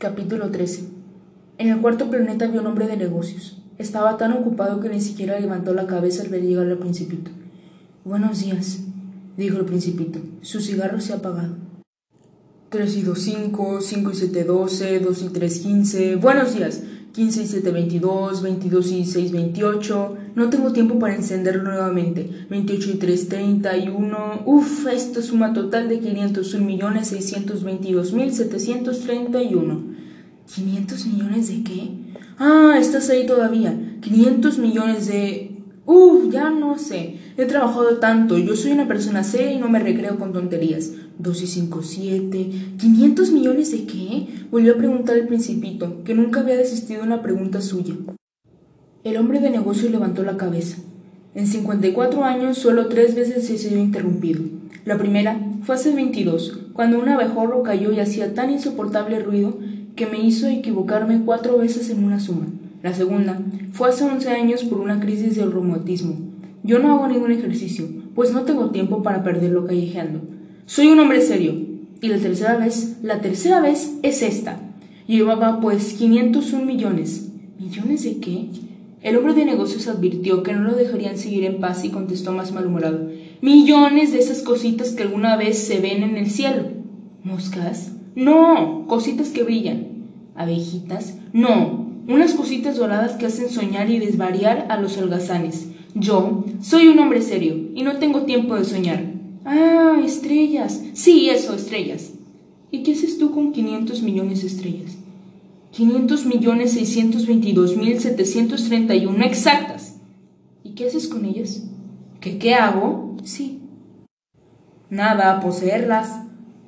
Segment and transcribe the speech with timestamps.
[0.00, 0.84] Capítulo 13.
[1.58, 3.60] En el cuarto planeta vio un hombre de negocios.
[3.76, 7.30] Estaba tan ocupado que ni siquiera levantó la cabeza al ver llegar al principito.
[8.02, 8.78] Buenos días,
[9.36, 10.18] dijo el principito.
[10.40, 11.54] Su cigarro se ha apagado.
[12.70, 16.16] Tres y dos cinco, cinco y siete doce, dos y tres quince.
[16.16, 16.80] Buenos días.
[17.12, 20.16] 15 y 7, 22, 22 y 6, 28.
[20.36, 22.46] No tengo tiempo para encenderlo nuevamente.
[22.48, 24.42] 28 y 3, 31.
[24.46, 29.82] Uf, esto suma total de 501 millones 622 mil 731.
[30.56, 31.90] ¿500 millones de qué?
[32.38, 33.98] Ah, estás ahí todavía.
[34.00, 35.59] 500 millones de...
[35.92, 37.16] Uf, ya no sé.
[37.36, 38.38] He trabajado tanto.
[38.38, 40.92] Yo soy una persona seria y no me recreo con tonterías.
[41.18, 42.50] 2 y 5, 7.
[42.78, 44.28] ¿500 millones de qué?
[44.52, 47.94] Volvió a preguntar el principito, que nunca había desistido de una pregunta suya.
[49.02, 50.76] El hombre de negocio levantó la cabeza.
[51.34, 54.44] En 54 años solo tres veces se sido interrumpido.
[54.84, 59.58] La primera fue hace 22, cuando un abejorro cayó y hacía tan insoportable ruido
[59.96, 62.46] que me hizo equivocarme cuatro veces en una suma.
[62.82, 63.40] La segunda
[63.72, 66.16] fue hace 11 años por una crisis del reumatismo.
[66.62, 70.20] Yo no hago ningún ejercicio, pues no tengo tiempo para perderlo callejeando.
[70.66, 71.54] Soy un hombre serio.
[72.02, 74.58] Y la tercera vez, la tercera vez es esta.
[75.06, 77.28] Llevaba pues 501 millones.
[77.58, 78.46] ¿Millones de qué?
[79.02, 82.52] El hombre de negocios advirtió que no lo dejarían seguir en paz y contestó más
[82.52, 83.10] malhumorado.
[83.42, 86.68] Millones de esas cositas que alguna vez se ven en el cielo.
[87.22, 87.92] ¿Moscas?
[88.14, 89.88] No, cositas que brillan.
[90.34, 91.18] ¿Abejitas?
[91.32, 95.68] No, unas cositas doradas que hacen soñar y desvariar a los holgazanes.
[95.94, 99.04] Yo soy un hombre serio y no tengo tiempo de soñar.
[99.44, 100.82] Ah, estrellas.
[100.92, 102.12] Sí, eso, estrellas.
[102.70, 104.96] ¿Y qué haces tú con 500 millones de estrellas?
[105.72, 109.96] 500 millones 622 mil 731 exactas.
[110.62, 111.64] ¿Y qué haces con ellas?
[112.20, 113.16] ¿Qué qué hago?
[113.24, 113.60] Sí.
[114.88, 116.26] Nada, poseerlas.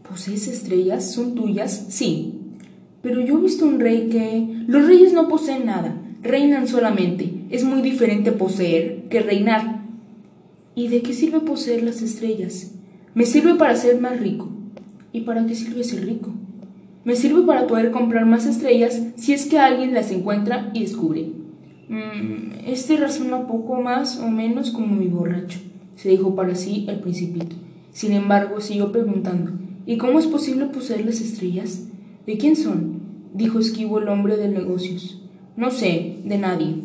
[0.08, 1.12] ¿Posees estrellas?
[1.12, 1.86] ¿Son tuyas?
[1.88, 2.41] Sí.
[3.02, 4.64] Pero yo he visto un rey que...
[4.66, 7.30] Los reyes no poseen nada, reinan solamente.
[7.50, 9.82] Es muy diferente poseer que reinar.
[10.74, 12.72] ¿Y de qué sirve poseer las estrellas?
[13.14, 14.48] Me sirve para ser más rico.
[15.12, 16.32] ¿Y para qué sirve ser rico?
[17.04, 21.32] Me sirve para poder comprar más estrellas si es que alguien las encuentra y descubre.
[21.88, 25.58] Mm, este razona poco más o menos como mi borracho,
[25.96, 27.56] se dijo para sí el principito.
[27.92, 29.52] Sin embargo, siguió preguntando,
[29.84, 31.88] ¿y cómo es posible poseer las estrellas?
[32.26, 33.00] ¿De quién son?
[33.34, 35.20] dijo esquivo el hombre de negocios.
[35.56, 36.76] No sé, de nadie.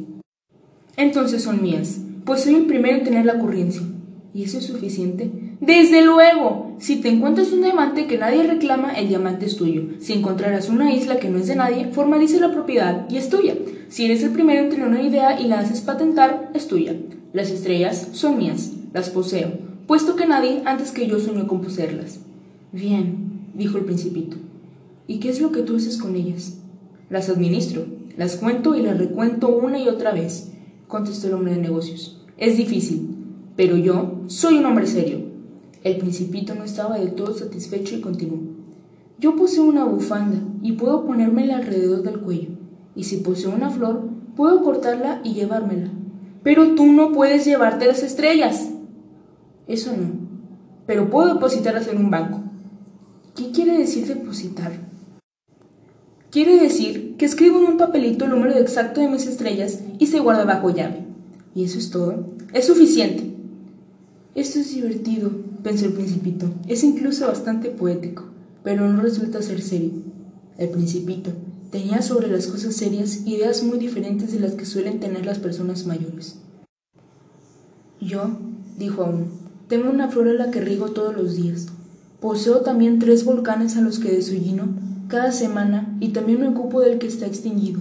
[0.95, 3.83] Entonces son mías pues soy el primero en tener la ocurrencia.
[4.33, 5.31] ¿Y eso es suficiente?
[5.61, 6.75] Desde luego.
[6.77, 9.83] Si te encuentras un diamante que nadie reclama, el diamante es tuyo.
[9.99, 13.55] Si encontraras una isla que no es de nadie, formalice la propiedad y es tuya.
[13.87, 16.97] Si eres el primero en tener una idea y la haces patentar, es tuya.
[17.31, 19.53] Las estrellas son mías, las poseo,
[19.87, 22.19] puesto que nadie antes que yo soñó con poseerlas.
[22.73, 24.35] Bien, dijo el principito.
[25.07, 26.59] ¿Y qué es lo que tú haces con ellas?
[27.09, 27.85] Las administro,
[28.17, 30.51] las cuento y las recuento una y otra vez,
[30.87, 32.21] contestó el hombre de negocios.
[32.37, 33.15] Es difícil,
[33.55, 35.19] pero yo soy un hombre serio.
[35.83, 38.39] El principito no estaba del todo satisfecho y continuó.
[39.19, 42.49] Yo poseo una bufanda y puedo ponérmela alrededor del cuello.
[42.95, 45.89] Y si poseo una flor, puedo cortarla y llevármela.
[46.43, 48.69] Pero tú no puedes llevarte las estrellas.
[49.67, 50.11] Eso no.
[50.85, 52.41] Pero puedo depositarlas en un banco.
[53.35, 54.73] ¿Qué quiere decir depositar?
[56.29, 60.19] Quiere decir que escribo en un papelito el número exacto de mis estrellas y se
[60.19, 61.05] guarda bajo llave.
[61.55, 62.33] ¿Y eso es todo?
[62.53, 63.33] Es suficiente.
[64.35, 65.31] Esto es divertido,
[65.63, 66.47] pensó el principito.
[66.67, 68.25] Es incluso bastante poético,
[68.63, 69.91] pero no resulta ser serio.
[70.57, 71.31] El principito
[71.71, 75.85] tenía sobre las cosas serias ideas muy diferentes de las que suelen tener las personas
[75.85, 76.39] mayores.
[78.01, 78.37] Yo,
[78.77, 79.27] dijo aún,
[79.69, 81.67] tengo una flor a la que riego todos los días.
[82.19, 84.67] Poseo también tres volcanes a los que desollino
[85.07, 87.79] cada semana y también me ocupo del que está extinguido,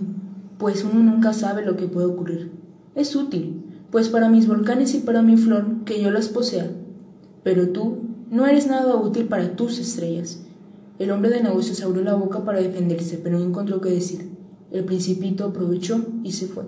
[0.59, 2.51] pues uno nunca sabe lo que puede ocurrir.
[2.95, 6.71] Es útil, pues para mis volcanes y para mi flor, que yo las posea.
[7.43, 7.99] Pero tú
[8.31, 10.41] no eres nada útil para tus estrellas.
[10.99, 14.31] El hombre de negocios abrió la boca para defenderse, pero no encontró qué decir.
[14.71, 16.65] El principito aprovechó y se fue.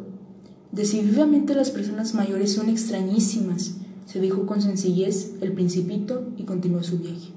[0.71, 6.99] Decididamente las personas mayores son extrañísimas, se dijo con sencillez el principito y continuó su
[6.99, 7.32] viaje.